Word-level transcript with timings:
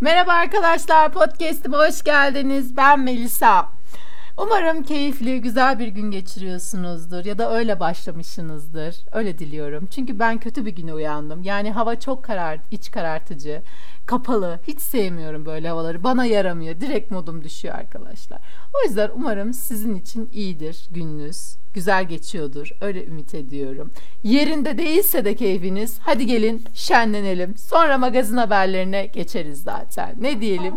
Merhaba 0.00 0.32
arkadaşlar, 0.32 1.12
podcast'ime 1.12 1.76
hoş 1.76 2.02
geldiniz. 2.02 2.76
Ben 2.76 3.00
Melisa. 3.00 3.68
Umarım 4.36 4.82
keyifli, 4.82 5.40
güzel 5.40 5.78
bir 5.78 5.88
gün 5.88 6.10
geçiriyorsunuzdur 6.10 7.24
ya 7.24 7.38
da 7.38 7.54
öyle 7.54 7.80
başlamışsınızdır. 7.80 8.96
Öyle 9.12 9.38
diliyorum. 9.38 9.86
Çünkü 9.86 10.18
ben 10.18 10.38
kötü 10.38 10.66
bir 10.66 10.76
güne 10.76 10.94
uyandım. 10.94 11.42
Yani 11.42 11.72
hava 11.72 12.00
çok 12.00 12.24
karar, 12.24 12.58
iç 12.70 12.90
karartıcı, 12.90 13.62
kapalı. 14.08 14.58
Hiç 14.68 14.80
sevmiyorum 14.80 15.46
böyle 15.46 15.68
havaları. 15.68 16.04
Bana 16.04 16.24
yaramıyor. 16.24 16.80
Direkt 16.80 17.10
modum 17.10 17.44
düşüyor 17.44 17.74
arkadaşlar. 17.74 18.38
O 18.74 18.88
yüzden 18.88 19.10
umarım 19.16 19.52
sizin 19.52 19.94
için 19.94 20.28
iyidir 20.32 20.88
gününüz. 20.90 21.56
Güzel 21.74 22.04
geçiyordur. 22.04 22.68
Öyle 22.80 23.06
ümit 23.06 23.34
ediyorum. 23.34 23.90
Yerinde 24.22 24.78
değilse 24.78 25.24
de 25.24 25.34
keyfiniz. 25.34 25.98
Hadi 26.00 26.26
gelin 26.26 26.64
şenlenelim. 26.74 27.56
Sonra 27.56 27.98
magazin 27.98 28.36
haberlerine 28.36 29.06
geçeriz 29.06 29.62
zaten. 29.62 30.14
Ne 30.20 30.40
diyelim? 30.40 30.74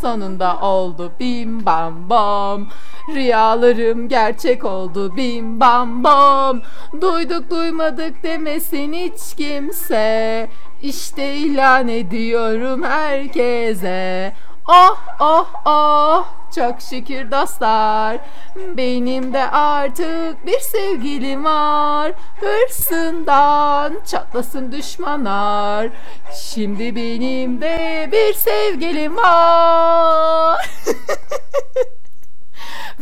Sonunda 0.00 0.60
oldu. 0.60 1.12
Bim 1.20 1.66
bam 1.66 2.10
bam. 2.10 2.68
Rüyalarım 3.14 4.08
gerçek 4.08 4.64
oldu. 4.64 5.16
Bim 5.16 5.60
bam 5.60 6.04
bam. 6.04 6.62
Duyduk 7.00 7.50
duymadık 7.50 8.22
demesin 8.22 8.92
hiç 8.92 9.36
kimse. 9.36 10.48
İşte 10.82 11.34
ilan 11.34 11.88
ediyorum 11.88 12.82
herkese. 12.82 14.32
Oh 14.68 14.98
oh 15.20 15.46
oh. 15.66 16.26
Çok 16.54 16.80
şükür 16.80 17.30
dostlar. 17.30 18.18
Benim 18.56 19.32
de 19.32 19.50
artık 19.50 20.46
bir 20.46 20.58
sevgilim 20.58 21.44
var. 21.44 22.12
Hırsından 22.40 23.92
çatlasın 24.06 24.72
düşmanlar. 24.72 25.88
Şimdi 26.34 26.96
benim 26.96 27.60
de 27.60 28.08
bir 28.12 28.34
sevgilim 28.34 29.16
var 29.16 30.70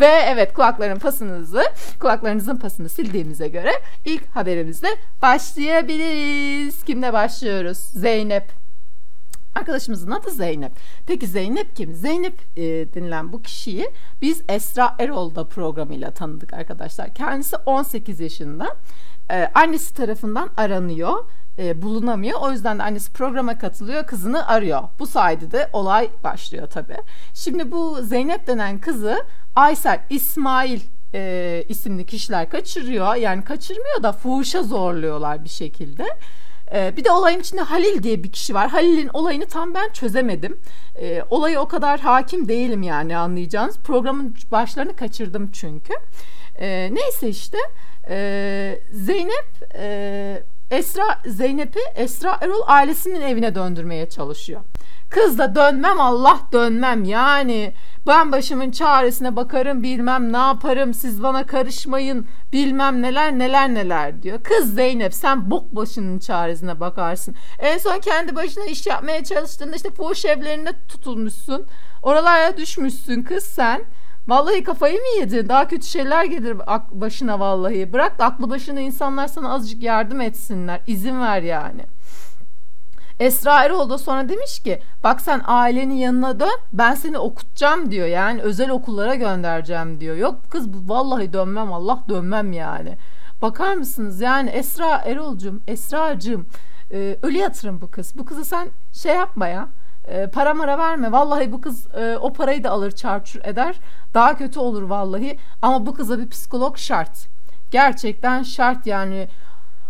Ve 0.00 0.06
evet 0.06 0.52
kulakların 0.52 0.98
pasınızı, 0.98 1.64
kulaklarınızın 2.00 2.56
pasını 2.56 2.88
sildiğimize 2.88 3.48
göre 3.48 3.72
ilk 4.04 4.26
haberimizle 4.36 4.88
başlayabiliriz. 5.22 6.84
Kimle 6.84 7.12
başlıyoruz? 7.12 7.78
Zeynep. 7.78 8.64
Arkadaşımızın 9.54 10.10
adı 10.10 10.30
Zeynep. 10.30 10.72
Peki 11.06 11.26
Zeynep 11.26 11.76
kim? 11.76 11.94
Zeynep 11.94 12.40
e, 12.56 12.62
denilen 12.62 13.32
bu 13.32 13.42
kişiyi 13.42 13.90
biz 14.22 14.42
Esra 14.48 14.96
Erol'da 14.98 15.44
programıyla 15.44 16.10
tanıdık 16.10 16.52
arkadaşlar. 16.52 17.14
Kendisi 17.14 17.56
18 17.56 18.20
yaşında. 18.20 18.76
E, 19.30 19.50
annesi 19.54 19.94
tarafından 19.94 20.50
aranıyor 20.56 21.24
e, 21.58 21.82
bulunamıyor. 21.82 22.40
O 22.40 22.52
yüzden 22.52 22.78
de 22.78 22.82
annesi 22.82 23.12
programa 23.12 23.58
katılıyor, 23.58 24.06
kızını 24.06 24.48
arıyor. 24.48 24.82
Bu 24.98 25.06
sayede 25.06 25.50
de 25.50 25.68
olay 25.72 26.08
başlıyor 26.24 26.68
tabii. 26.70 26.98
Şimdi 27.34 27.72
bu 27.72 28.02
Zeynep 28.02 28.46
denen 28.46 28.78
kızı 28.78 29.24
Aysel, 29.56 30.00
İsmail 30.10 30.80
e, 31.14 31.64
isimli 31.68 32.06
kişiler 32.06 32.50
kaçırıyor. 32.50 33.14
Yani 33.14 33.44
kaçırmıyor 33.44 34.02
da 34.02 34.12
fuhuşa 34.12 34.62
zorluyorlar 34.62 35.44
bir 35.44 35.48
şekilde. 35.48 36.06
E, 36.74 36.96
bir 36.96 37.04
de 37.04 37.10
olayın 37.10 37.40
içinde 37.40 37.60
Halil 37.60 38.02
diye 38.02 38.24
bir 38.24 38.32
kişi 38.32 38.54
var. 38.54 38.68
Halil'in 38.68 39.10
olayını 39.12 39.46
tam 39.46 39.74
ben 39.74 39.88
çözemedim. 39.92 40.60
E, 41.00 41.22
olayı 41.30 41.60
o 41.60 41.68
kadar 41.68 42.00
hakim 42.00 42.48
değilim 42.48 42.82
yani 42.82 43.16
anlayacağınız. 43.16 43.78
Programın 43.78 44.36
başlarını 44.52 44.96
kaçırdım 44.96 45.50
çünkü. 45.52 45.94
E, 46.58 46.90
neyse 46.94 47.28
işte 47.28 47.58
e, 48.08 48.80
Zeynep 48.92 49.74
e, 49.74 50.42
Esra 50.70 51.20
Zeynep'i 51.26 51.80
Esra 51.94 52.38
Erol 52.40 52.62
ailesinin 52.66 53.20
evine 53.20 53.54
döndürmeye 53.54 54.08
çalışıyor. 54.08 54.60
Kız 55.10 55.38
da 55.38 55.54
dönmem 55.54 56.00
Allah 56.00 56.40
dönmem 56.52 57.04
yani 57.04 57.74
ben 58.06 58.32
başımın 58.32 58.70
çaresine 58.70 59.36
bakarım 59.36 59.82
bilmem 59.82 60.32
ne 60.32 60.36
yaparım 60.36 60.94
siz 60.94 61.22
bana 61.22 61.46
karışmayın 61.46 62.26
bilmem 62.52 63.02
neler 63.02 63.38
neler 63.38 63.74
neler 63.74 64.22
diyor. 64.22 64.42
Kız 64.42 64.74
Zeynep 64.74 65.14
sen 65.14 65.50
bok 65.50 65.76
başının 65.76 66.18
çaresine 66.18 66.80
bakarsın. 66.80 67.34
En 67.58 67.78
son 67.78 67.98
kendi 67.98 68.36
başına 68.36 68.64
iş 68.64 68.86
yapmaya 68.86 69.24
çalıştığında 69.24 69.76
işte 69.76 69.90
fuhuş 69.90 70.24
evlerinde 70.24 70.72
tutulmuşsun. 70.88 71.66
Oralara 72.02 72.56
düşmüşsün 72.56 73.22
kız 73.22 73.44
sen. 73.44 73.84
Vallahi 74.28 74.64
kafayı 74.64 74.98
mı 74.98 75.20
yedin? 75.20 75.48
Daha 75.48 75.68
kötü 75.68 75.86
şeyler 75.86 76.24
gelir 76.24 76.58
başına 76.92 77.40
vallahi. 77.40 77.92
Bırak 77.92 78.18
da 78.18 78.24
aklı 78.24 78.50
başına 78.50 78.80
insanlar 78.80 79.26
sana 79.26 79.54
azıcık 79.54 79.82
yardım 79.82 80.20
etsinler. 80.20 80.80
İzin 80.86 81.20
ver 81.20 81.42
yani. 81.42 81.82
Esra 83.20 83.64
Erol 83.64 83.90
da 83.90 83.98
sonra 83.98 84.28
demiş 84.28 84.58
ki 84.62 84.82
bak 85.04 85.20
sen 85.20 85.42
ailenin 85.44 85.94
yanına 85.94 86.40
dön 86.40 86.58
ben 86.72 86.94
seni 86.94 87.18
okutacağım 87.18 87.90
diyor 87.90 88.06
yani 88.06 88.42
özel 88.42 88.70
okullara 88.70 89.14
göndereceğim 89.14 90.00
diyor. 90.00 90.16
Yok 90.16 90.40
kız 90.50 90.68
vallahi 90.88 91.32
dönmem 91.32 91.72
Allah 91.72 92.04
dönmem 92.08 92.52
yani. 92.52 92.98
Bakar 93.42 93.74
mısınız 93.74 94.20
yani 94.20 94.50
Esra 94.50 94.96
Erol'cum 94.96 95.62
Esra'cım 95.68 96.46
e, 96.92 97.18
ölü 97.22 97.38
yatırım 97.38 97.80
bu 97.80 97.90
kız. 97.90 98.18
Bu 98.18 98.24
kızı 98.24 98.44
sen 98.44 98.68
şey 98.92 99.14
yapma 99.14 99.48
ya 99.48 99.68
e, 100.08 100.26
para 100.26 100.54
mara 100.54 100.78
verme. 100.78 101.12
Vallahi 101.12 101.52
bu 101.52 101.60
kız 101.60 101.86
e, 101.94 102.16
o 102.16 102.32
parayı 102.32 102.64
da 102.64 102.70
alır 102.70 102.90
çarçur 102.90 103.40
eder. 103.44 103.76
Daha 104.14 104.36
kötü 104.36 104.60
olur 104.60 104.82
vallahi. 104.82 105.38
Ama 105.62 105.86
bu 105.86 105.94
kıza 105.94 106.18
bir 106.18 106.28
psikolog 106.28 106.76
şart. 106.76 107.28
Gerçekten 107.70 108.42
şart 108.42 108.86
yani. 108.86 109.28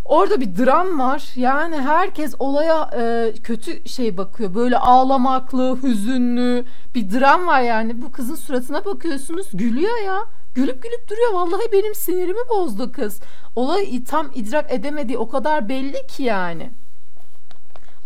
Orada 0.04 0.40
bir 0.40 0.56
dram 0.56 0.98
var. 0.98 1.30
Yani 1.36 1.76
herkes 1.76 2.34
olaya 2.38 2.90
e, 2.96 3.32
kötü 3.42 3.88
şey 3.88 4.16
bakıyor. 4.16 4.54
Böyle 4.54 4.78
ağlamaklı, 4.78 5.82
hüzünlü 5.82 6.64
bir 6.94 7.10
dram 7.10 7.46
var 7.46 7.60
yani. 7.60 8.02
Bu 8.02 8.12
kızın 8.12 8.34
suratına 8.34 8.84
bakıyorsunuz 8.84 9.46
gülüyor 9.52 10.02
ya. 10.06 10.18
Gülüp 10.54 10.82
gülüp 10.82 11.10
duruyor. 11.10 11.32
Vallahi 11.32 11.72
benim 11.72 11.94
sinirimi 11.94 12.48
bozdu 12.50 12.92
kız. 12.92 13.20
Olayı 13.56 14.04
tam 14.04 14.30
idrak 14.34 14.72
edemediği 14.72 15.18
o 15.18 15.28
kadar 15.28 15.68
belli 15.68 16.06
ki 16.06 16.22
yani. 16.22 16.70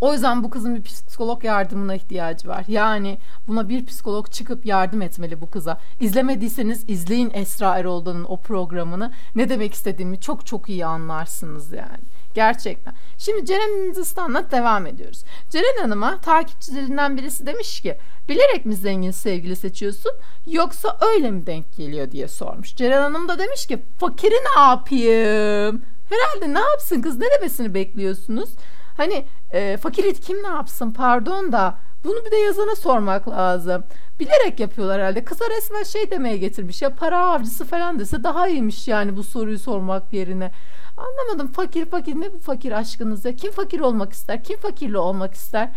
O 0.00 0.12
yüzden 0.12 0.44
bu 0.44 0.50
kızın 0.50 0.74
bir 0.74 0.82
psikolog 0.82 1.44
yardımına 1.44 1.94
ihtiyacı 1.94 2.48
var. 2.48 2.64
Yani 2.68 3.18
buna 3.48 3.68
bir 3.68 3.86
psikolog 3.86 4.30
çıkıp 4.30 4.66
yardım 4.66 5.02
etmeli 5.02 5.40
bu 5.40 5.50
kıza. 5.50 5.80
İzlemediyseniz 6.00 6.90
izleyin 6.90 7.30
Esra 7.34 7.78
Erol'dan'ın 7.78 8.24
o 8.24 8.40
programını. 8.40 9.12
Ne 9.34 9.48
demek 9.48 9.74
istediğimi 9.74 10.20
çok 10.20 10.46
çok 10.46 10.68
iyi 10.68 10.86
anlarsınız 10.86 11.72
yani. 11.72 12.04
Gerçekten. 12.34 12.94
Şimdi 13.18 13.46
Ceren 13.46 13.84
Hindistan'la 13.84 14.50
devam 14.50 14.86
ediyoruz. 14.86 15.24
Ceren 15.50 15.80
Hanım'a 15.80 16.20
takipçilerinden 16.20 17.16
birisi 17.16 17.46
demiş 17.46 17.80
ki 17.80 17.98
bilerek 18.28 18.66
mi 18.66 18.74
zengin 18.74 19.10
sevgili 19.10 19.56
seçiyorsun 19.56 20.12
yoksa 20.46 20.98
öyle 21.14 21.30
mi 21.30 21.46
denk 21.46 21.76
geliyor 21.76 22.10
diye 22.10 22.28
sormuş. 22.28 22.76
Ceren 22.76 23.02
Hanım 23.02 23.28
da 23.28 23.38
demiş 23.38 23.66
ki 23.66 23.82
fakiri 24.00 24.34
ne 24.34 24.60
yapayım? 24.62 25.82
Herhalde 26.10 26.54
ne 26.54 26.60
yapsın 26.60 27.02
kız 27.02 27.18
ne 27.18 27.26
demesini 27.38 27.74
bekliyorsunuz? 27.74 28.50
Hani 28.98 29.24
e, 29.52 29.76
fakir 29.76 30.14
kim 30.14 30.42
ne 30.42 30.48
yapsın 30.48 30.90
pardon 30.90 31.52
da 31.52 31.78
bunu 32.04 32.24
bir 32.26 32.30
de 32.30 32.36
yazana 32.36 32.76
sormak 32.76 33.28
lazım. 33.28 33.84
Bilerek 34.20 34.60
yapıyorlar 34.60 35.00
herhalde. 35.00 35.24
Kıza 35.24 35.44
resmen 35.56 35.82
şey 35.82 36.10
demeye 36.10 36.36
getirmiş 36.36 36.82
ya 36.82 36.94
para 36.94 37.26
avcısı 37.26 37.64
falan 37.64 37.98
dese 37.98 38.24
daha 38.24 38.48
iyiymiş 38.48 38.88
yani 38.88 39.16
bu 39.16 39.24
soruyu 39.24 39.58
sormak 39.58 40.12
yerine. 40.12 40.50
Anlamadım 40.96 41.52
fakir 41.52 41.86
fakir 41.86 42.14
ne 42.14 42.32
bu 42.32 42.38
fakir 42.38 42.72
aşkınız 42.72 43.24
ya? 43.24 43.36
Kim 43.36 43.52
fakir 43.52 43.80
olmak 43.80 44.12
ister? 44.12 44.44
Kim 44.44 44.58
fakirli 44.58 44.98
olmak 44.98 45.34
ister? 45.34 45.70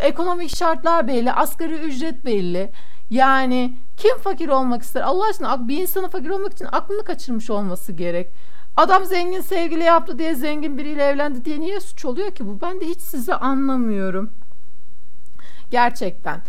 Ekonomik 0.00 0.56
şartlar 0.56 1.08
belli, 1.08 1.32
asgari 1.32 1.74
ücret 1.74 2.24
belli. 2.24 2.72
Yani 3.10 3.76
kim 3.96 4.18
fakir 4.18 4.48
olmak 4.48 4.82
ister? 4.82 5.00
Allah 5.00 5.28
aşkına 5.30 5.68
bir 5.68 5.78
insanın 5.78 6.08
fakir 6.08 6.30
olmak 6.30 6.52
için 6.52 6.66
aklını 6.72 7.04
kaçırmış 7.04 7.50
olması 7.50 7.92
gerek. 7.92 8.32
Adam 8.76 9.04
zengin 9.04 9.40
sevgili 9.40 9.84
yaptı 9.84 10.18
diye 10.18 10.34
zengin 10.34 10.78
biriyle 10.78 11.04
evlendi 11.04 11.44
diye 11.44 11.60
niye 11.60 11.80
suç 11.80 12.04
oluyor 12.04 12.30
ki 12.30 12.46
bu? 12.46 12.60
Ben 12.60 12.80
de 12.80 12.86
hiç 12.86 13.00
sizi 13.00 13.34
anlamıyorum. 13.34 14.30
Gerçekten. 15.70 16.40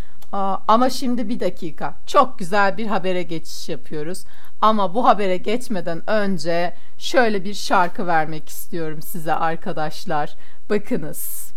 Ama 0.68 0.90
şimdi 0.90 1.30
bir 1.30 1.40
dakika. 1.40 1.96
Çok 2.08 2.40
güzel 2.40 2.78
bir 2.78 2.88
habere 2.88 3.24
geçiş 3.24 3.70
yapıyoruz. 3.70 4.24
Ama 4.62 4.96
bu 4.96 5.06
habere 5.06 5.38
geçmeden 5.38 6.10
önce 6.10 6.74
şöyle 6.98 7.44
bir 7.44 7.54
şarkı 7.54 8.08
vermek 8.08 8.50
istiyorum 8.50 9.02
size 9.02 9.34
arkadaşlar. 9.34 10.36
Bakınız. 10.70 11.54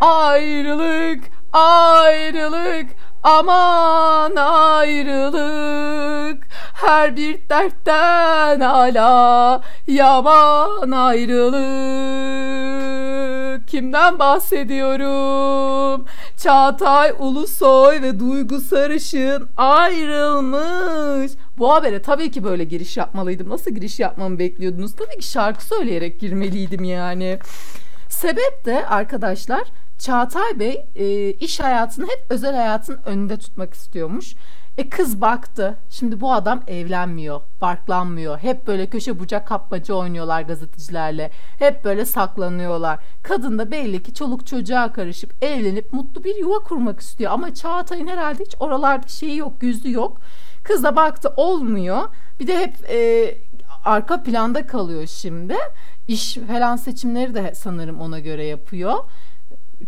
Ayrılık, 0.00 1.24
ayrılık, 1.52 2.86
Aman 3.22 4.36
ayrılık 4.36 5.90
her 6.74 7.16
bir 7.16 7.48
dertten 7.48 8.60
hala 8.60 9.60
yaman 9.86 10.90
ayrılık. 10.90 11.60
Kimden 13.68 14.18
bahsediyorum? 14.18 16.04
Çağatay 16.36 17.12
Ulusoy 17.18 18.02
ve 18.02 18.20
Duygu 18.20 18.60
Sarışın 18.60 19.48
ayrılmış. 19.56 21.32
Bu 21.58 21.72
habere 21.74 22.02
tabii 22.02 22.30
ki 22.30 22.44
böyle 22.44 22.64
giriş 22.64 22.96
yapmalıydım. 22.96 23.48
Nasıl 23.48 23.70
giriş 23.70 24.00
yapmamı 24.00 24.38
bekliyordunuz? 24.38 24.96
Tabii 24.96 25.18
ki 25.18 25.26
şarkı 25.26 25.64
söyleyerek 25.64 26.20
girmeliydim 26.20 26.84
yani. 26.84 27.38
Sebep 28.08 28.64
de 28.64 28.86
arkadaşlar 28.86 29.62
Çağatay 30.00 30.58
Bey 30.58 30.86
e, 30.94 31.30
iş 31.32 31.60
hayatını 31.60 32.06
hep 32.06 32.24
özel 32.30 32.54
hayatın 32.54 32.98
önünde 33.06 33.36
tutmak 33.36 33.74
istiyormuş. 33.74 34.34
E 34.78 34.88
kız 34.88 35.20
baktı. 35.20 35.76
Şimdi 35.90 36.20
bu 36.20 36.32
adam 36.32 36.62
evlenmiyor, 36.66 37.40
barklanmıyor. 37.60 38.38
Hep 38.38 38.66
böyle 38.66 38.86
köşe 38.86 39.18
bucak 39.18 39.48
kapmaca 39.48 39.94
oynuyorlar 39.94 40.42
gazetecilerle. 40.42 41.30
Hep 41.58 41.84
böyle 41.84 42.04
saklanıyorlar. 42.04 42.98
Kadın 43.22 43.58
da 43.58 43.70
belli 43.70 44.02
ki 44.02 44.14
çoluk 44.14 44.46
çocuğa 44.46 44.92
karışıp 44.92 45.44
evlenip 45.44 45.92
mutlu 45.92 46.24
bir 46.24 46.36
yuva 46.36 46.58
kurmak 46.58 47.00
istiyor. 47.00 47.32
Ama 47.32 47.54
Çağatay'ın 47.54 48.06
herhalde 48.06 48.44
hiç 48.44 48.54
oralarda 48.60 49.08
şeyi 49.08 49.36
yok, 49.36 49.62
yüzü 49.62 49.92
yok. 49.92 50.20
Kız 50.64 50.84
da 50.84 50.96
baktı 50.96 51.32
olmuyor. 51.36 52.02
Bir 52.40 52.46
de 52.46 52.58
hep 52.58 52.90
e, 52.90 53.34
arka 53.84 54.22
planda 54.22 54.66
kalıyor 54.66 55.06
şimdi. 55.06 55.56
İş 56.08 56.34
falan 56.34 56.76
seçimleri 56.76 57.34
de 57.34 57.52
sanırım 57.54 58.00
ona 58.00 58.18
göre 58.18 58.44
yapıyor 58.44 58.94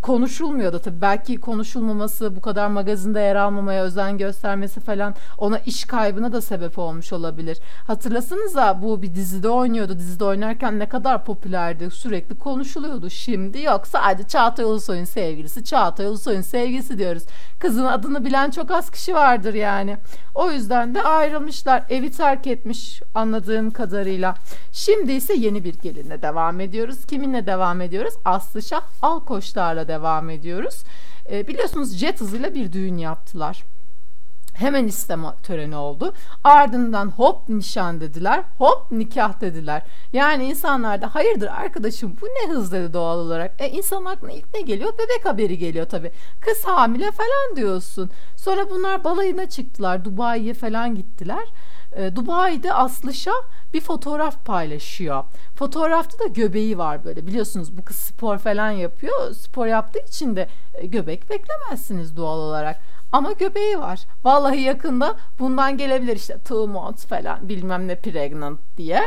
konuşulmuyor 0.02 0.72
da 0.72 0.78
tabii 0.78 1.00
belki 1.00 1.36
konuşulmaması 1.36 2.36
bu 2.36 2.40
kadar 2.40 2.66
magazinde 2.66 3.20
yer 3.20 3.36
almamaya 3.36 3.82
özen 3.84 4.18
göstermesi 4.18 4.80
falan 4.80 5.14
ona 5.38 5.58
iş 5.58 5.84
kaybına 5.84 6.32
da 6.32 6.40
sebep 6.40 6.78
olmuş 6.78 7.12
olabilir. 7.12 7.58
Hatırlasanıza 7.86 8.82
bu 8.82 9.02
bir 9.02 9.14
dizide 9.14 9.48
oynuyordu. 9.48 9.98
Dizide 9.98 10.24
oynarken 10.24 10.78
ne 10.78 10.88
kadar 10.88 11.24
popülerdi. 11.24 11.90
Sürekli 11.90 12.38
konuşuluyordu. 12.38 13.10
Şimdi 13.10 13.62
yok 13.62 13.86
sadece 13.86 14.28
Çağatay 14.28 14.64
Ulusoy'un 14.64 15.04
sevgilisi. 15.04 15.64
Çağatay 15.64 16.06
Ulusoy'un 16.06 16.40
sevgilisi 16.40 16.98
diyoruz. 16.98 17.22
Kızın 17.60 17.84
adını 17.84 18.24
bilen 18.24 18.50
çok 18.50 18.70
az 18.70 18.90
kişi 18.90 19.14
vardır 19.14 19.54
yani. 19.54 19.96
O 20.34 20.50
yüzden 20.50 20.94
de 20.94 21.02
ayrılmışlar. 21.02 21.82
Evi 21.90 22.10
terk 22.10 22.46
etmiş 22.46 23.02
anladığım 23.14 23.70
kadarıyla. 23.70 24.34
Şimdi 24.72 25.12
ise 25.12 25.34
yeni 25.34 25.64
bir 25.64 25.74
gelinle 25.74 26.22
devam 26.22 26.60
ediyoruz. 26.60 27.06
Kiminle 27.06 27.46
devam 27.46 27.80
ediyoruz? 27.80 28.14
Aslı 28.24 28.62
Şah 28.62 28.82
Alkoçlar'la 29.02 29.81
devam 29.88 30.30
ediyoruz. 30.30 30.84
E, 31.30 31.48
biliyorsunuz 31.48 31.96
jet 31.96 32.20
hızıyla 32.20 32.54
bir 32.54 32.72
düğün 32.72 32.98
yaptılar. 32.98 33.64
Hemen 34.54 34.86
isteme 34.86 35.28
töreni 35.42 35.76
oldu. 35.76 36.14
Ardından 36.44 37.10
hop 37.10 37.48
nişan 37.48 38.00
dediler. 38.00 38.44
Hop 38.58 38.90
nikah 38.90 39.40
dediler. 39.40 39.82
Yani 40.12 40.44
insanlar 40.44 41.02
da 41.02 41.14
hayırdır 41.14 41.46
arkadaşım 41.46 42.16
bu 42.20 42.26
ne 42.26 42.54
hız 42.54 42.72
dedi 42.72 42.92
doğal 42.92 43.18
olarak. 43.18 43.54
E 43.58 43.68
insan 43.68 44.04
aklına 44.04 44.32
ilk 44.32 44.54
ne 44.54 44.60
geliyor? 44.60 44.92
Bebek 44.92 45.24
haberi 45.24 45.58
geliyor 45.58 45.86
tabii. 45.86 46.12
Kız 46.40 46.64
hamile 46.64 47.12
falan 47.12 47.56
diyorsun. 47.56 48.10
Sonra 48.36 48.70
bunlar 48.70 49.04
balayına 49.04 49.48
çıktılar. 49.48 50.04
Dubai'ye 50.04 50.54
falan 50.54 50.94
gittiler. 50.94 51.48
E, 51.96 52.16
Dubai'de 52.16 52.74
Aslı 52.74 53.12
bir 53.74 53.80
fotoğraf 53.80 54.44
paylaşıyor. 54.44 55.24
Fotoğrafta 55.56 56.18
da 56.18 56.26
göbeği 56.26 56.78
var 56.78 57.04
böyle. 57.04 57.26
Biliyorsunuz 57.26 57.78
bu 57.78 57.84
kız 57.84 57.96
spor 57.96 58.38
falan 58.38 58.70
yapıyor. 58.70 59.32
Spor 59.32 59.66
yaptığı 59.66 59.98
için 59.98 60.36
de 60.36 60.48
e, 60.74 60.86
göbek 60.86 61.30
beklemezsiniz 61.30 62.16
doğal 62.16 62.38
olarak. 62.38 62.80
Ama 63.12 63.32
göbeği 63.32 63.78
var. 63.78 64.00
Vallahi 64.24 64.60
yakında 64.60 65.16
bundan 65.38 65.76
gelebilir 65.76 66.16
işte 66.16 66.38
two 66.38 66.66
months 66.66 67.06
falan 67.06 67.48
bilmem 67.48 67.88
ne 67.88 67.94
pregnant 67.94 68.60
diye. 68.76 69.02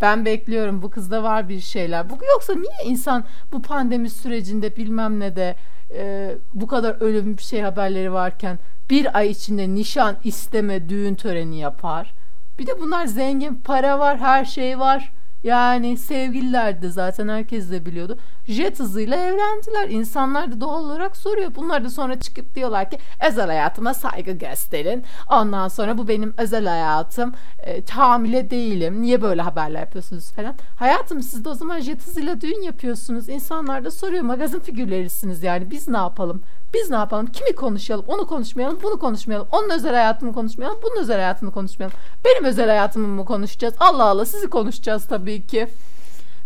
Ben 0.00 0.24
bekliyorum 0.24 0.82
bu 0.82 0.90
kızda 0.90 1.22
var 1.22 1.48
bir 1.48 1.60
şeyler. 1.60 2.10
Bu 2.10 2.24
yoksa 2.32 2.54
niye 2.54 2.90
insan 2.90 3.24
bu 3.52 3.62
pandemi 3.62 4.10
sürecinde 4.10 4.76
bilmem 4.76 5.20
ne 5.20 5.36
de 5.36 5.56
e, 5.94 6.34
bu 6.54 6.66
kadar 6.66 7.00
ölüm 7.00 7.36
bir 7.36 7.42
şey 7.42 7.60
haberleri 7.60 8.12
varken 8.12 8.58
bir 8.90 9.18
ay 9.18 9.30
içinde 9.30 9.74
nişan 9.74 10.16
isteme 10.24 10.88
düğün 10.88 11.14
töreni 11.14 11.58
yapar? 11.58 12.14
Bir 12.60 12.66
de 12.66 12.80
bunlar 12.80 13.06
zengin, 13.06 13.54
para 13.54 13.98
var, 13.98 14.18
her 14.18 14.44
şey 14.44 14.78
var. 14.78 15.12
Yani 15.44 15.98
sevgililerdi 15.98 16.90
zaten 16.90 17.28
herkes 17.28 17.70
de 17.70 17.86
biliyordu. 17.86 18.18
Jet 18.50 18.80
hızıyla 18.80 19.16
evlendiler. 19.16 19.88
İnsanlar 19.88 20.52
da 20.52 20.60
doğal 20.60 20.84
olarak 20.84 21.16
soruyor. 21.16 21.54
Bunlar 21.54 21.84
da 21.84 21.90
sonra 21.90 22.20
çıkıp 22.20 22.54
diyorlar 22.54 22.90
ki 22.90 22.98
özel 23.28 23.46
hayatıma 23.46 23.94
saygı 23.94 24.32
gösterin. 24.32 25.04
Ondan 25.30 25.68
sonra 25.68 25.98
bu 25.98 26.08
benim 26.08 26.34
özel 26.38 26.66
hayatım. 26.66 27.32
E, 27.66 27.82
hamile 27.90 28.50
değilim. 28.50 29.02
Niye 29.02 29.22
böyle 29.22 29.42
haberler 29.42 29.80
yapıyorsunuz 29.80 30.32
falan. 30.32 30.54
Hayatım 30.78 31.22
siz 31.22 31.44
de 31.44 31.48
o 31.48 31.54
zaman 31.54 31.80
jet 31.80 32.06
hızıyla 32.06 32.40
düğün 32.40 32.62
yapıyorsunuz. 32.62 33.28
İnsanlar 33.28 33.84
da 33.84 33.90
soruyor. 33.90 34.22
Magazin 34.22 34.60
figürlerisiniz 34.60 35.42
yani. 35.42 35.70
Biz 35.70 35.88
ne 35.88 35.96
yapalım? 35.96 36.42
Biz 36.74 36.90
ne 36.90 36.96
yapalım? 36.96 37.26
Kimi 37.26 37.52
konuşalım? 37.54 38.04
Onu 38.08 38.26
konuşmayalım, 38.26 38.78
bunu 38.82 38.98
konuşmayalım. 38.98 39.48
Onun 39.52 39.70
özel 39.70 39.92
hayatını 39.92 40.32
konuşmayalım, 40.32 40.78
bunun 40.82 41.02
özel 41.02 41.16
hayatını 41.16 41.50
konuşmayalım. 41.50 41.98
Benim 42.24 42.44
özel 42.44 42.68
hayatımı 42.68 43.08
mı 43.08 43.24
konuşacağız? 43.24 43.74
Allah 43.80 44.04
Allah 44.04 44.24
sizi 44.24 44.50
konuşacağız 44.50 45.06
tabii 45.06 45.46
ki. 45.46 45.68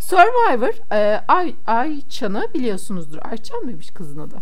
Survivor 0.08 0.92
e, 0.92 1.24
Ay, 1.28 1.54
Ayçan'ı 1.66 2.48
biliyorsunuzdur. 2.54 3.18
Ayçan 3.22 3.64
mıymış 3.64 3.90
kızın 3.90 4.18
adı? 4.18 4.36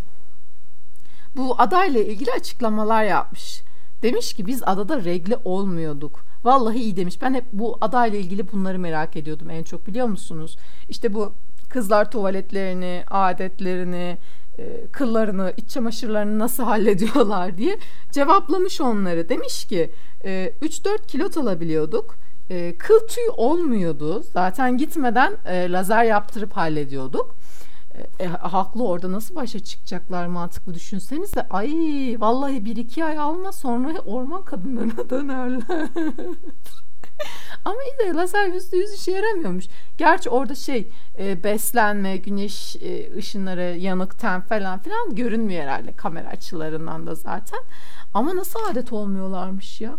Bu 1.37 1.55
adayla 1.59 2.01
ilgili 2.01 2.33
açıklamalar 2.33 3.05
yapmış. 3.05 3.63
Demiş 4.03 4.35
ki 4.35 4.47
biz 4.47 4.63
adada 4.63 5.05
regle 5.05 5.39
olmuyorduk. 5.45 6.25
Vallahi 6.45 6.79
iyi 6.79 6.97
demiş. 6.97 7.23
Ben 7.23 7.35
hep 7.35 7.45
bu 7.53 7.79
adayla 7.81 8.19
ilgili 8.19 8.53
bunları 8.53 8.79
merak 8.79 9.17
ediyordum 9.17 9.51
en 9.51 9.63
çok 9.63 9.87
biliyor 9.87 10.07
musunuz? 10.07 10.57
İşte 10.89 11.15
bu 11.15 11.33
kızlar 11.69 12.11
tuvaletlerini, 12.11 13.05
adetlerini, 13.11 14.19
e, 14.59 14.87
kıllarını, 14.93 15.53
iç 15.57 15.71
çamaşırlarını 15.71 16.39
nasıl 16.39 16.63
hallediyorlar 16.73 17.59
diye 17.59 17.79
cevaplamış 18.11 18.81
onları. 18.81 19.29
Demiş 19.29 19.65
ki 19.65 19.91
e, 20.25 20.53
3-4 20.63 21.07
kilot 21.07 21.37
alabiliyorduk. 21.37 22.22
E, 22.51 22.77
kıl 22.79 23.07
tüy 23.09 23.25
olmuyordu. 23.37 24.25
Zaten 24.33 24.79
gitmeden 24.79 25.37
e, 25.47 25.73
lazer 25.73 26.05
yaptırıp 26.05 26.53
hallediyorduk. 26.53 27.37
E, 28.21 28.27
haklı 28.27 28.85
orada 28.85 29.13
nasıl 29.13 29.35
başa 29.35 29.61
çıkacaklar 29.61 30.27
mantıklı 30.27 30.75
düşünsenize. 30.75 31.47
Ay 31.51 31.71
vallahi 32.19 32.65
bir 32.65 32.77
iki 32.77 33.05
ay 33.05 33.19
alma 33.19 33.53
sonra 33.53 33.99
orman 33.99 34.45
kadınlarına 34.45 35.11
dönerler. 35.11 35.63
Ama 37.65 37.77
iyi 37.83 38.09
de 38.09 38.15
lazer 38.15 38.49
yüzde 38.49 38.77
yüz 38.77 38.93
işe 38.93 39.13
yaramıyormuş. 39.13 39.65
Gerçi 39.99 40.31
orada 40.31 40.55
şey 40.55 40.89
e, 41.19 41.45
beslenme, 41.45 42.17
güneş 42.17 42.77
e, 42.77 43.17
ışınları, 43.17 43.77
yanık 43.79 44.19
ten 44.19 44.41
falan 44.41 44.79
filan 44.83 45.15
görünmüyor 45.15 45.63
herhalde 45.63 45.93
kamera 45.93 46.29
açılarından 46.29 47.07
da 47.07 47.15
zaten. 47.15 47.61
Ama 48.15 48.37
nasıl 48.37 48.61
adet 48.71 48.93
olmuyorlarmış 48.93 49.81
ya? 49.81 49.99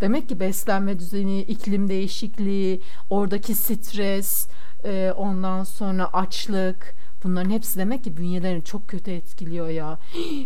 Demek 0.00 0.28
ki 0.28 0.40
beslenme 0.40 0.98
düzeni, 0.98 1.40
iklim 1.40 1.88
değişikliği, 1.88 2.80
oradaki 3.10 3.54
stres, 3.54 4.48
e, 4.84 5.12
ondan 5.16 5.64
sonra 5.64 6.12
açlık, 6.12 6.94
Bunların 7.24 7.50
hepsi 7.50 7.78
demek 7.78 8.04
ki 8.04 8.16
bünyelerini 8.16 8.64
çok 8.64 8.88
kötü 8.88 9.10
etkiliyor 9.10 9.68
ya. 9.68 9.98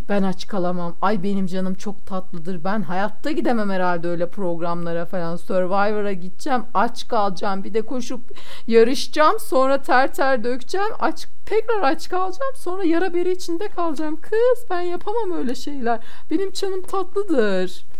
Ben 0.08 0.22
aç 0.22 0.46
kalamam. 0.46 0.96
Ay 1.02 1.22
benim 1.22 1.46
canım 1.46 1.74
çok 1.74 2.06
tatlıdır. 2.06 2.64
Ben 2.64 2.82
hayatta 2.82 3.30
gidemem 3.30 3.70
herhalde 3.70 4.08
öyle 4.08 4.30
programlara 4.30 5.06
falan. 5.06 5.36
Survivor'a 5.36 6.12
gideceğim. 6.12 6.62
Aç 6.74 7.08
kalacağım. 7.08 7.64
Bir 7.64 7.74
de 7.74 7.82
koşup 7.82 8.20
yarışacağım. 8.66 9.40
Sonra 9.40 9.82
ter 9.82 10.14
ter 10.14 10.44
dökeceğim. 10.44 10.92
Aç 11.00 11.26
tekrar 11.46 11.82
aç 11.82 12.08
kalacağım. 12.08 12.54
Sonra 12.56 12.84
yara 12.84 13.14
beri 13.14 13.32
içinde 13.32 13.68
kalacağım. 13.68 14.20
Kız 14.20 14.66
ben 14.70 14.80
yapamam 14.80 15.38
öyle 15.38 15.54
şeyler. 15.54 16.00
Benim 16.30 16.52
canım 16.52 16.82
tatlıdır. 16.82 17.91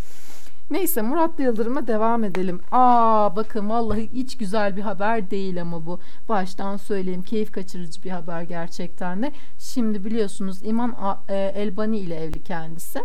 Neyse 0.72 1.02
Murat 1.02 1.40
Yıldırım'a 1.40 1.86
devam 1.86 2.24
edelim. 2.24 2.60
Aa 2.72 3.36
bakın 3.36 3.70
vallahi 3.70 4.10
hiç 4.12 4.36
güzel 4.38 4.76
bir 4.76 4.82
haber 4.82 5.30
değil 5.30 5.60
ama 5.60 5.86
bu. 5.86 6.00
Baştan 6.28 6.76
söyleyeyim 6.76 7.22
keyif 7.22 7.52
kaçırıcı 7.52 8.02
bir 8.02 8.10
haber 8.10 8.42
gerçekten 8.42 9.22
de. 9.22 9.32
Şimdi 9.58 10.04
biliyorsunuz 10.04 10.58
İman 10.62 10.96
e, 11.28 11.34
Elbani 11.36 11.98
ile 11.98 12.16
evli 12.16 12.42
kendisi. 12.42 13.04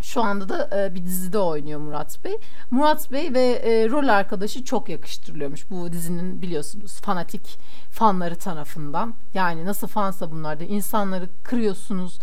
Şu 0.00 0.22
anda 0.22 0.48
da 0.48 0.84
e, 0.84 0.94
bir 0.94 1.04
dizide 1.04 1.38
oynuyor 1.38 1.80
Murat 1.80 2.24
Bey. 2.24 2.36
Murat 2.70 3.12
Bey 3.12 3.34
ve 3.34 3.42
e, 3.42 3.88
rol 3.88 4.08
arkadaşı 4.08 4.64
çok 4.64 4.88
yakıştırılıyormuş. 4.88 5.70
Bu 5.70 5.92
dizinin 5.92 6.42
biliyorsunuz 6.42 7.00
fanatik 7.00 7.58
fanları 7.90 8.36
tarafından. 8.36 9.14
Yani 9.34 9.64
nasıl 9.64 9.86
fansa 9.86 10.30
bunlar 10.30 10.60
da 10.60 10.64
insanları 10.64 11.28
kırıyorsunuz, 11.44 12.18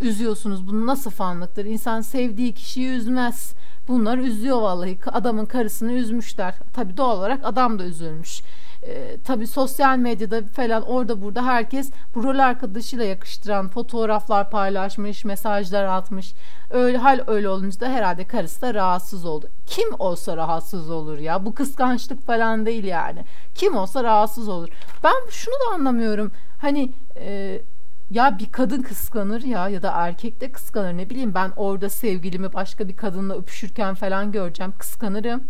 üzüyorsunuz. 0.00 0.68
Bu 0.68 0.86
nasıl 0.86 1.10
fanlıktır? 1.10 1.64
İnsan 1.64 2.00
sevdiği 2.00 2.54
kişiyi 2.54 2.88
üzmez 2.88 3.54
Bunlar 3.88 4.18
üzüyor 4.18 4.60
vallahi. 4.60 4.98
Adamın 5.12 5.46
karısını 5.46 5.92
üzmüşler. 5.92 6.54
Tabii 6.74 6.96
doğal 6.96 7.18
olarak 7.18 7.40
adam 7.42 7.78
da 7.78 7.84
üzülmüş. 7.84 8.42
Ee, 8.86 9.16
tabii 9.24 9.46
sosyal 9.46 9.98
medyada 9.98 10.42
falan 10.42 10.82
orada 10.82 11.22
burada 11.22 11.46
herkes 11.46 11.90
bu 12.14 12.24
rol 12.24 12.38
arkadaşıyla 12.38 13.04
yakıştıran 13.04 13.68
fotoğraflar 13.68 14.50
paylaşmış, 14.50 15.24
mesajlar 15.24 15.84
atmış. 15.84 16.32
Öyle 16.70 16.98
hal 16.98 17.20
öyle 17.26 17.48
olunca 17.48 17.80
da 17.80 17.88
herhalde 17.88 18.26
karısı 18.26 18.62
da 18.62 18.74
rahatsız 18.74 19.24
oldu. 19.24 19.48
Kim 19.66 19.88
olsa 19.98 20.36
rahatsız 20.36 20.90
olur 20.90 21.18
ya. 21.18 21.44
Bu 21.44 21.54
kıskançlık 21.54 22.26
falan 22.26 22.66
değil 22.66 22.84
yani. 22.84 23.24
Kim 23.54 23.76
olsa 23.76 24.04
rahatsız 24.04 24.48
olur. 24.48 24.68
Ben 25.04 25.30
şunu 25.30 25.54
da 25.54 25.74
anlamıyorum. 25.74 26.32
Hani 26.60 26.92
e, 27.16 27.60
ya 28.10 28.38
bir 28.38 28.52
kadın 28.52 28.82
kıskanır 28.82 29.42
ya 29.42 29.68
ya 29.68 29.82
da 29.82 29.90
erkek 29.90 30.40
de 30.40 30.52
kıskanır 30.52 30.96
ne 30.96 31.10
bileyim 31.10 31.34
ben 31.34 31.52
orada 31.56 31.88
sevgilimi 31.90 32.52
başka 32.52 32.88
bir 32.88 32.96
kadınla 32.96 33.36
öpüşürken 33.36 33.94
falan 33.94 34.32
göreceğim 34.32 34.72
kıskanırım. 34.78 35.44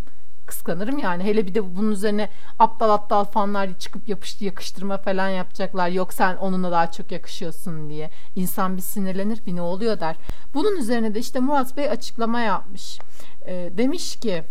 kıskanırım 0.46 0.98
yani. 0.98 1.24
Hele 1.24 1.46
bir 1.46 1.54
de 1.54 1.76
bunun 1.76 1.90
üzerine 1.92 2.28
aptal 2.58 2.90
aptal 2.90 3.24
fanlar 3.24 3.78
çıkıp 3.78 4.08
yapıştı 4.08 4.44
yakıştırma 4.44 4.98
falan 4.98 5.28
yapacaklar. 5.28 5.88
Yok 5.88 6.12
sen 6.12 6.36
onunla 6.36 6.72
daha 6.72 6.90
çok 6.92 7.12
yakışıyorsun 7.12 7.90
diye. 7.90 8.10
İnsan 8.36 8.76
bir 8.76 8.82
sinirlenir 8.82 9.46
bir 9.46 9.56
ne 9.56 9.60
oluyor 9.60 10.00
der. 10.00 10.16
Bunun 10.54 10.76
üzerine 10.76 11.14
de 11.14 11.18
işte 11.18 11.40
Murat 11.40 11.76
Bey 11.76 11.90
açıklama 11.90 12.40
yapmış. 12.40 12.98
E, 13.46 13.70
demiş 13.76 14.16
ki 14.16 14.44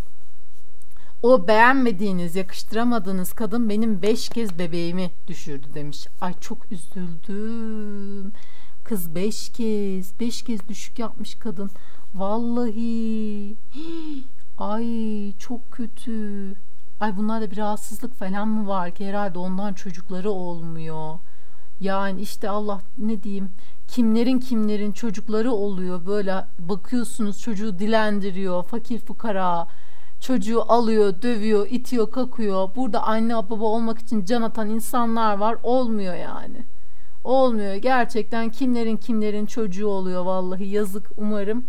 o 1.23 1.47
beğenmediğiniz, 1.47 2.35
yakıştıramadığınız 2.35 3.33
kadın 3.33 3.69
benim 3.69 4.01
beş 4.01 4.29
kez 4.29 4.59
bebeğimi 4.59 5.11
düşürdü 5.27 5.67
demiş. 5.73 6.07
Ay 6.21 6.33
çok 6.39 6.71
üzüldüm. 6.71 8.31
Kız 8.83 9.15
beş 9.15 9.49
kez, 9.49 10.19
beş 10.19 10.41
kez 10.41 10.67
düşük 10.69 10.99
yapmış 10.99 11.35
kadın. 11.35 11.69
Vallahi. 12.15 13.55
Ay 14.57 14.87
çok 15.39 15.71
kötü. 15.71 16.53
Ay 16.99 17.17
bunlarda 17.17 17.51
bir 17.51 17.57
rahatsızlık 17.57 18.13
falan 18.13 18.47
mı 18.47 18.67
var 18.67 18.91
ki 18.91 19.07
herhalde 19.07 19.39
ondan 19.39 19.73
çocukları 19.73 20.31
olmuyor. 20.31 21.19
Yani 21.79 22.21
işte 22.21 22.49
Allah 22.49 22.81
ne 22.97 23.23
diyeyim 23.23 23.49
kimlerin 23.87 24.39
kimlerin 24.39 24.91
çocukları 24.91 25.51
oluyor 25.51 26.05
böyle 26.05 26.45
bakıyorsunuz 26.59 27.41
çocuğu 27.41 27.79
dilendiriyor 27.79 28.63
fakir 28.63 28.99
fukara 28.99 29.67
çocuğu 30.19 30.71
alıyor 30.71 31.21
dövüyor 31.21 31.67
itiyor 31.69 32.11
kakıyor. 32.11 32.69
Burada 32.75 33.03
anne 33.03 33.35
baba 33.35 33.65
olmak 33.65 33.99
için 33.99 34.25
can 34.25 34.41
atan 34.41 34.69
insanlar 34.69 35.37
var. 35.37 35.57
Olmuyor 35.63 36.15
yani. 36.15 36.57
Olmuyor. 37.23 37.75
Gerçekten 37.75 38.49
kimlerin 38.49 38.97
kimlerin 38.97 39.45
çocuğu 39.45 39.87
oluyor 39.87 40.25
vallahi. 40.25 40.67
Yazık 40.67 41.11
umarım. 41.17 41.65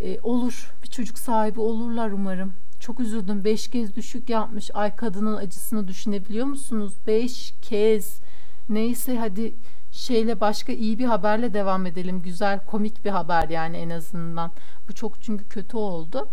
E, 0.00 0.20
olur. 0.20 0.72
Bir 0.82 0.88
çocuk 0.88 1.18
sahibi 1.18 1.60
olurlar 1.60 2.10
umarım. 2.10 2.52
Çok 2.80 3.00
üzüldüm. 3.00 3.44
Beş 3.44 3.68
kez 3.68 3.96
düşük 3.96 4.30
yapmış. 4.30 4.70
Ay 4.74 4.96
kadının 4.96 5.36
acısını 5.36 5.88
düşünebiliyor 5.88 6.46
musunuz? 6.46 6.92
Beş 7.06 7.54
kez. 7.62 8.20
Neyse 8.68 9.18
hadi 9.18 9.54
şeyle 9.92 10.40
başka 10.40 10.72
iyi 10.72 10.98
bir 10.98 11.04
haberle 11.04 11.54
devam 11.54 11.86
edelim. 11.86 12.22
Güzel 12.22 12.66
komik 12.66 13.04
bir 13.04 13.10
haber 13.10 13.48
yani 13.48 13.76
en 13.76 13.90
azından. 13.90 14.50
Bu 14.88 14.94
çok 14.94 15.22
çünkü 15.22 15.48
kötü 15.48 15.76
oldu. 15.76 16.28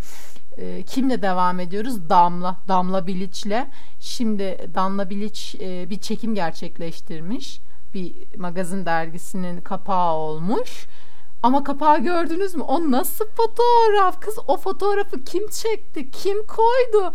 E, 0.58 0.84
kimle 0.84 1.22
devam 1.22 1.60
ediyoruz? 1.60 2.10
Damla. 2.10 2.58
Damla 2.68 3.08
Bilic'le. 3.08 3.66
Şimdi 4.00 4.70
Damla 4.76 5.10
Bilic 5.10 5.58
e, 5.62 5.90
bir 5.90 6.00
çekim 6.00 6.36
gerçekleştirmiş. 6.36 7.60
Bir 7.94 8.14
magazin 8.38 8.86
dergisinin 8.86 9.62
kapağı 9.62 10.14
olmuş. 10.14 10.88
Ama 11.44 11.64
kapağı 11.64 12.00
gördünüz 12.00 12.56
mü? 12.56 12.64
O 12.64 12.92
nasıl 12.92 13.26
fotoğraf? 13.26 14.22
Kız 14.22 14.38
o 14.48 14.58
fotoğrafı 14.58 15.24
kim 15.24 15.50
çekti? 15.50 16.12
Kim 16.12 16.38
koydu? 16.48 17.14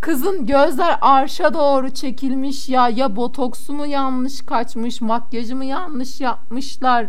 Kızın 0.00 0.46
gözler 0.46 0.98
arşa 1.00 1.54
doğru 1.54 1.90
çekilmiş 1.90 2.68
ya 2.68 2.88
ya 2.88 3.16
botoksu 3.16 3.72
mu 3.72 3.86
yanlış 3.86 4.40
kaçmış 4.40 5.00
makyajı 5.00 5.56
mı 5.56 5.64
yanlış 5.64 6.20
yapmışlar 6.20 7.06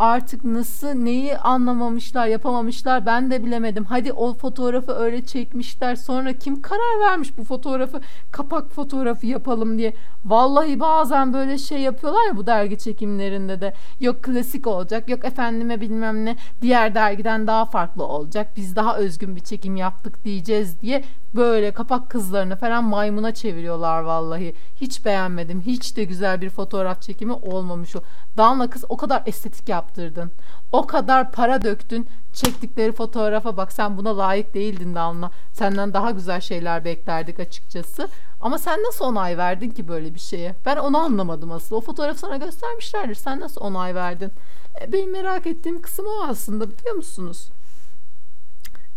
artık 0.00 0.44
nasıl 0.44 0.88
neyi 0.88 1.38
anlamamışlar 1.38 2.26
yapamamışlar 2.26 3.06
ben 3.06 3.30
de 3.30 3.44
bilemedim. 3.44 3.84
Hadi 3.84 4.12
o 4.12 4.34
fotoğrafı 4.34 4.92
öyle 4.92 5.26
çekmişler 5.26 5.96
sonra 5.96 6.32
kim 6.32 6.62
karar 6.62 7.00
vermiş 7.00 7.38
bu 7.38 7.44
fotoğrafı 7.44 8.00
kapak 8.32 8.70
fotoğrafı 8.70 9.26
yapalım 9.26 9.78
diye. 9.78 9.94
Vallahi 10.24 10.80
bazen 10.80 11.32
böyle 11.32 11.58
şey 11.58 11.80
yapıyorlar 11.80 12.26
ya 12.26 12.36
bu 12.36 12.46
dergi 12.46 12.78
çekimlerinde 12.78 13.60
de 13.60 13.74
yok 14.00 14.22
klasik 14.22 14.66
olacak 14.66 15.08
yok 15.08 15.24
efendime 15.24 15.80
bilmem 15.80 16.24
ne 16.24 16.36
diğer 16.62 16.94
dergiden 16.94 17.46
daha 17.46 17.64
farklı 17.64 18.04
olacak 18.04 18.48
biz 18.56 18.76
daha 18.76 18.96
özgün 18.96 19.36
bir 19.36 19.40
çekim 19.40 19.76
yaptık 19.76 20.24
diyeceğiz 20.24 20.80
diye 20.80 21.04
böyle 21.34 21.72
kapak 21.72 22.10
kızlarını 22.10 22.56
falan 22.56 22.84
maymuna 22.84 23.34
çeviriyorlar 23.34 24.02
vallahi. 24.02 24.54
Hiç 24.76 25.04
beğenmedim. 25.04 25.60
Hiç 25.60 25.96
de 25.96 26.04
güzel 26.04 26.40
bir 26.40 26.50
fotoğraf 26.50 27.02
çekimi 27.02 27.32
olmamış 27.32 27.96
o. 27.96 28.00
Damla 28.36 28.70
kız 28.70 28.84
o 28.88 28.96
kadar 28.96 29.22
estetik 29.26 29.68
yaptırdın. 29.68 30.32
O 30.72 30.86
kadar 30.86 31.32
para 31.32 31.62
döktün. 31.62 32.08
Çektikleri 32.32 32.92
fotoğrafa 32.92 33.56
bak 33.56 33.72
sen 33.72 33.96
buna 33.96 34.18
layık 34.18 34.54
değildin 34.54 34.94
Damla. 34.94 35.30
Senden 35.52 35.94
daha 35.94 36.10
güzel 36.10 36.40
şeyler 36.40 36.84
beklerdik 36.84 37.40
açıkçası. 37.40 38.08
Ama 38.40 38.58
sen 38.58 38.82
nasıl 38.82 39.04
onay 39.04 39.38
verdin 39.38 39.70
ki 39.70 39.88
böyle 39.88 40.14
bir 40.14 40.20
şeye? 40.20 40.54
Ben 40.66 40.76
onu 40.76 40.98
anlamadım 40.98 41.52
asıl. 41.52 41.76
O 41.76 41.80
fotoğrafı 41.80 42.18
sana 42.18 42.36
göstermişlerdir. 42.36 43.14
Sen 43.14 43.40
nasıl 43.40 43.60
onay 43.60 43.94
verdin? 43.94 44.32
E, 44.80 44.92
benim 44.92 45.12
merak 45.12 45.46
ettiğim 45.46 45.82
kısım 45.82 46.06
o 46.06 46.24
aslında 46.28 46.70
biliyor 46.70 46.94
musunuz? 46.94 47.50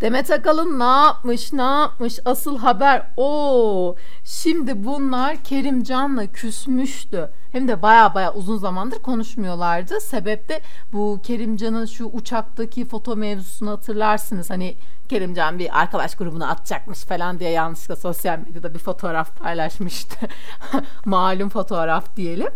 Demet 0.02 0.32
Akalın 0.32 0.80
ne 0.80 0.84
yapmış 0.84 1.54
ne 1.54 1.62
yapmış 1.62 2.20
asıl 2.26 2.58
haber 2.58 3.08
o. 3.18 3.96
Şimdi 4.24 4.86
bunlar 4.86 5.44
Kerimcan'la 5.44 6.28
küsmüştü. 6.28 7.30
Hem 7.52 7.68
de 7.68 7.82
baya 7.82 8.16
baya 8.16 8.34
uzun 8.34 8.58
zamandır 8.58 9.00
konuşmuyorlardı. 9.00 10.00
Sebep 10.02 10.50
de 10.50 10.62
bu 10.94 11.20
Kerimcan'ın 11.24 11.86
şu 11.86 12.06
uçaktaki 12.06 12.86
foto 12.86 13.16
mevzusunu 13.16 13.72
hatırlarsınız. 13.72 14.50
Hani 14.50 14.76
Kerimcan 15.10 15.60
bir 15.60 15.80
arkadaş 15.80 16.16
grubuna 16.16 16.50
atacakmış 16.50 17.00
falan 17.00 17.40
diye 17.40 17.50
yanlışlıkla 17.50 17.96
sosyal 17.96 18.40
medyada 18.40 18.74
bir 18.74 18.80
fotoğraf 18.80 19.38
paylaşmıştı. 19.38 20.28
Malum 21.06 21.50
fotoğraf 21.50 22.16
diyelim. 22.16 22.50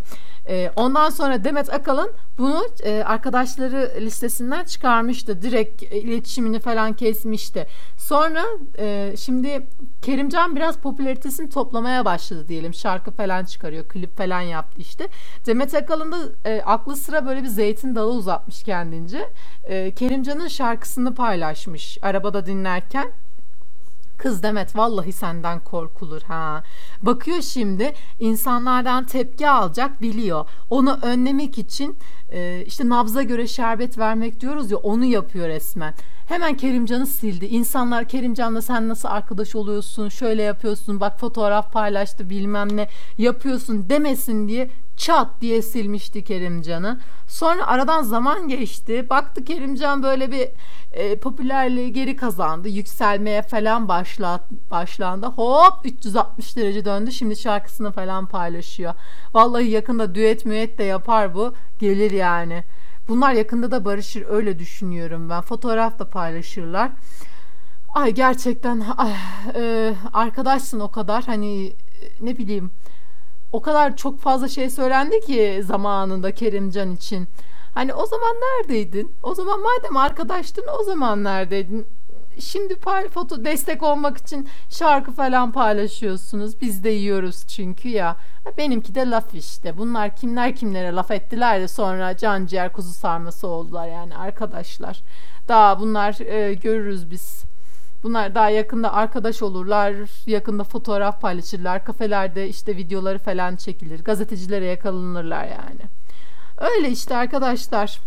E, 0.50 0.72
ondan 0.76 1.10
sonra 1.10 1.44
Demet 1.44 1.74
Akalın 1.74 2.12
bunu 2.38 2.68
e, 2.84 3.04
arkadaşları 3.04 3.92
listesinden 4.02 4.66
çıkarmıştı. 4.66 5.42
Direkt 5.42 5.84
e, 5.84 5.98
iletişimini 5.98 6.60
falan 6.60 6.94
kesmişti. 6.94 7.68
Sonra 7.98 8.44
e, 8.80 9.14
şimdi 9.18 9.68
Kerimcan 10.02 10.56
biraz 10.56 10.78
popülaritesini 10.78 11.50
toplamaya 11.50 12.06
başladı 12.06 12.48
diyelim. 12.48 12.74
Şarkı 12.74 13.12
falan 13.12 13.46
çıkarıyor, 13.46 13.88
klip 13.88 14.18
falan 14.18 14.42
yaptı 14.42 14.82
işte. 14.82 15.08
Demet 15.46 15.76
Akalın 15.76 16.12
da 16.12 16.18
e, 16.46 16.62
aklı 16.62 16.96
sıra 16.96 17.26
böyle 17.26 17.44
bir 17.44 17.48
zeytin 17.48 17.96
dalı 17.96 18.12
uzatmış 18.12 18.64
kendince. 18.64 19.30
E, 19.64 19.92
Kerimcan'ın 19.92 20.48
şarkısını 20.48 21.16
paylaşmış 21.16 21.98
arabada 22.02 22.46
dinlerken. 22.46 23.12
Kız 24.18 24.44
Demet 24.44 24.76
vallahi 24.76 25.12
senden 25.12 25.60
korkulur 25.60 26.22
ha. 26.22 26.64
Bakıyor 27.02 27.42
şimdi 27.42 27.94
insanlardan 28.20 29.06
tepki 29.06 29.50
alacak 29.50 30.02
biliyor. 30.02 30.46
Onu 30.70 31.00
önlemek 31.02 31.58
için 31.58 31.98
e, 32.32 32.64
işte 32.66 32.90
nabza 32.90 33.24
göre 33.24 33.48
şerbet 33.48 33.98
vermek 33.98 34.40
diyoruz 34.40 34.72
ya 34.72 34.78
onu 34.78 35.06
yapıyor 35.06 35.48
resmen. 35.48 35.94
Hemen 36.28 36.58
Kerimcan'ı 36.58 37.08
sildi. 37.08 37.46
İnsanlar 37.46 38.08
Kerimcan'la 38.08 38.62
sen 38.62 38.90
nasıl 38.90 39.08
arkadaş 39.10 39.56
oluyorsun, 39.56 40.10
şöyle 40.10 40.42
yapıyorsun, 40.44 41.00
bak 41.00 41.20
fotoğraf 41.20 41.74
paylaştı 41.74 42.30
bilmem 42.30 42.78
ne 42.78 42.88
yapıyorsun 43.18 43.90
demesin 43.90 44.48
diye 44.48 44.70
çat 44.98 45.28
diye 45.42 45.62
silmişti 45.62 46.24
Kerimcan'ı. 46.24 47.00
Sonra 47.28 47.68
aradan 47.68 48.02
zaman 48.02 48.48
geçti. 48.48 49.10
Baktı 49.10 49.44
Kerimcan 49.44 50.04
böyle 50.04 50.32
bir 50.32 50.48
e, 50.92 51.16
popülerliği 51.16 51.94
geri 51.94 52.16
kazandı. 52.16 52.70
Yükselmeye 52.70 53.42
falan 53.42 53.88
başla, 53.88 54.40
başlandı. 54.72 55.26
Hop 55.26 55.74
360 55.84 56.58
derece 56.58 56.86
döndü. 56.86 57.12
Şimdi 57.12 57.36
şarkısını 57.36 57.92
falan 57.92 58.26
paylaşıyor. 58.26 58.94
Vallahi 59.34 59.70
yakında 59.70 60.16
düet 60.16 60.46
müet 60.46 60.78
de 60.78 60.84
yapar 60.84 61.36
bu. 61.36 61.54
Gelir 61.80 62.12
yani. 62.12 62.64
Bunlar 63.08 63.34
yakında 63.34 63.72
da 63.72 63.86
barışır 63.86 64.26
öyle 64.30 64.60
düşünüyorum 64.60 65.30
ben. 65.30 65.42
Fotoğraf 65.42 66.00
da 66.00 66.10
paylaşırlar. 66.10 66.92
Ay 67.96 68.12
gerçekten 68.12 68.84
ay, 68.98 69.14
e, 69.56 69.94
arkadaşsın 70.14 70.80
o 70.80 70.92
kadar 70.92 71.24
hani 71.24 71.74
ne 72.22 72.38
bileyim 72.38 72.72
o 73.52 73.62
kadar 73.62 73.98
çok 73.98 74.20
fazla 74.20 74.48
şey 74.48 74.70
söylendi 74.70 75.22
ki 75.22 75.64
zamanında 75.66 76.32
Kerimcan 76.32 76.96
için. 76.96 77.28
Hani 77.74 77.94
o 77.94 78.06
zaman 78.06 78.36
neredeydin? 78.36 79.12
O 79.24 79.36
zaman 79.36 79.60
madem 79.60 79.98
arkadaştın 79.98 80.66
o 80.80 80.84
zaman 80.84 81.24
neredeydin? 81.24 81.88
Şimdi 82.40 82.76
foto 83.14 83.46
destek 83.46 83.84
olmak 83.84 84.18
için 84.18 84.50
şarkı 84.70 85.12
falan 85.12 85.52
paylaşıyorsunuz. 85.52 86.62
Biz 86.62 86.84
de 86.84 86.90
yiyoruz 86.90 87.48
çünkü 87.48 87.90
ya. 87.90 88.16
Benimki 88.58 88.96
de 88.96 89.10
laf 89.10 89.34
işte. 89.34 89.78
Bunlar 89.78 90.16
kimler 90.16 90.56
kimlere 90.56 90.92
laf 90.92 91.12
ettiler 91.12 91.62
de 91.62 91.68
sonra 91.68 92.18
can 92.18 92.46
ciğer 92.46 92.74
kuzu 92.74 92.94
sarması 92.94 93.48
oldular 93.48 93.88
yani 93.88 94.18
arkadaşlar. 94.18 95.02
Daha 95.48 95.80
bunlar 95.80 96.20
e, 96.20 96.54
görürüz 96.54 97.12
biz. 97.12 97.47
Bunlar 98.08 98.36
daha 98.36 98.50
yakında 98.50 98.94
arkadaş 98.94 99.42
olurlar, 99.42 99.96
yakında 100.26 100.64
fotoğraf 100.64 101.22
paylaşırlar, 101.22 101.86
kafelerde 101.86 102.50
işte 102.50 102.78
videoları 102.78 103.20
falan 103.20 103.56
çekilir, 103.56 104.04
gazetecilere 104.04 104.66
yakalanırlar 104.66 105.44
yani. 105.44 105.82
Öyle 106.58 106.90
işte 106.90 107.16
arkadaşlar. 107.16 108.00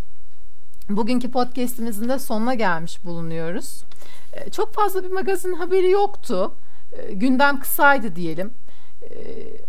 Bugünkü 0.88 1.30
podcast'imizin 1.30 2.08
de 2.08 2.18
sonuna 2.18 2.54
gelmiş 2.54 3.04
bulunuyoruz. 3.04 3.84
Ee, 4.32 4.50
çok 4.50 4.74
fazla 4.74 5.04
bir 5.04 5.10
magazin 5.10 5.52
haberi 5.52 5.90
yoktu. 5.90 6.54
Ee, 6.92 7.12
gündem 7.12 7.60
kısaydı 7.60 8.16
diyelim. 8.16 8.50
Ee, 9.02 9.10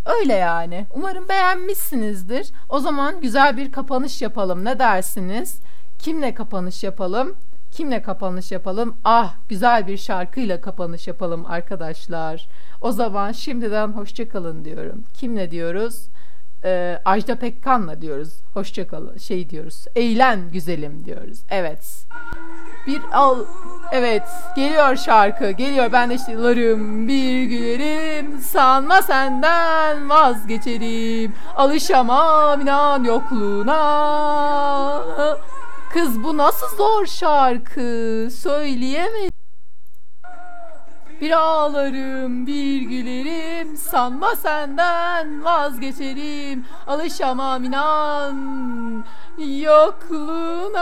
öyle 0.05 0.33
yani. 0.33 0.85
Umarım 0.95 1.29
beğenmişsinizdir. 1.29 2.51
O 2.69 2.79
zaman 2.79 3.21
güzel 3.21 3.57
bir 3.57 3.71
kapanış 3.71 4.21
yapalım. 4.21 4.65
Ne 4.65 4.79
dersiniz? 4.79 5.59
Kimle 5.99 6.33
kapanış 6.33 6.83
yapalım? 6.83 7.35
Kimle 7.71 8.01
kapanış 8.01 8.51
yapalım? 8.51 8.95
Ah 9.03 9.35
güzel 9.49 9.87
bir 9.87 9.97
şarkıyla 9.97 10.61
kapanış 10.61 11.07
yapalım 11.07 11.45
arkadaşlar. 11.45 12.47
O 12.81 12.91
zaman 12.91 13.31
şimdiden 13.31 13.87
hoşçakalın 13.87 14.65
diyorum. 14.65 15.03
Kimle 15.13 15.51
diyoruz? 15.51 16.07
Ee, 16.63 17.01
Ajda 17.05 17.35
Pekkan'la 17.35 18.01
diyoruz. 18.01 18.33
Hoşçakalın. 18.53 19.17
Şey 19.17 19.49
diyoruz. 19.49 19.85
Eğlen 19.95 20.51
güzelim 20.51 21.05
diyoruz. 21.05 21.39
Evet. 21.49 22.05
Bir 22.87 23.01
al 23.13 23.45
Evet 23.91 24.23
geliyor 24.55 24.95
şarkı 24.95 25.51
geliyor 25.51 25.91
ben 25.91 26.09
de 26.09 26.15
işte 26.15 26.31
yıllarım 26.31 27.07
bir 27.07 27.43
gülerim 27.43 28.39
sanma 28.39 29.01
senden 29.01 30.09
vazgeçerim 30.09 31.33
alışamam 31.55 32.61
inan 32.61 33.03
yokluğuna 33.03 33.81
Kız 35.93 36.23
bu 36.23 36.37
nasıl 36.37 36.77
zor 36.77 37.05
şarkı? 37.05 38.27
Söyleyemedim. 38.41 39.31
Bir 41.21 41.31
ağlarım 41.31 42.47
bir 42.47 42.81
gülerim. 42.81 43.77
Sanma 43.77 44.35
senden 44.35 45.43
vazgeçerim. 45.43 46.65
Alışamam 46.87 47.63
inan 47.63 49.05
yokluğuna 49.37 50.81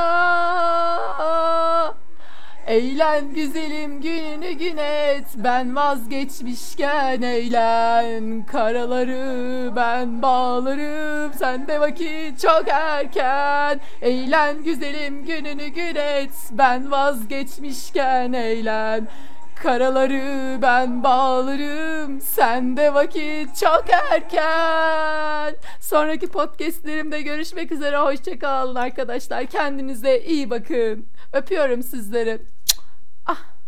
Eğlen 2.70 3.34
güzelim 3.34 4.02
gününü 4.02 4.52
gün 4.52 4.78
et 4.78 5.26
Ben 5.36 5.76
vazgeçmişken 5.76 7.22
eğlen. 7.22 8.46
Karaları 8.46 9.76
ben 9.76 10.22
bağlarım. 10.22 11.34
Sende 11.34 11.80
vakit 11.80 12.40
çok 12.42 12.64
erken. 12.68 13.80
Eğlen 14.02 14.64
güzelim 14.64 15.26
gününü 15.26 15.68
gün 15.68 15.96
et 15.96 16.32
Ben 16.52 16.92
vazgeçmişken 16.92 18.34
eğlen. 18.34 19.08
Karaları 19.64 20.62
ben 20.62 21.04
bağlarım. 21.04 22.22
Sende 22.22 22.94
vakit 22.94 23.56
çok 23.60 23.86
erken. 24.12 25.56
Sonraki 25.80 26.28
podcastlerimde 26.28 27.22
görüşmek 27.22 27.72
üzere. 27.72 27.98
Hoşçakalın 27.98 28.76
arkadaşlar. 28.76 29.46
Kendinize 29.46 30.20
iyi 30.20 30.50
bakın. 30.50 31.06
Öpüyorum 31.34 31.84
sizleri 31.84 32.40
Ah 33.32 33.59